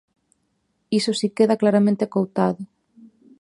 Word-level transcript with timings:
Iso 0.99 1.11
si 1.19 1.27
queda 1.37 1.59
claramente 1.61 2.01
acoutado. 2.05 2.61